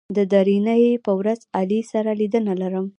[0.15, 2.85] د درېنۍ په ورځ علي سره لیدنه لرم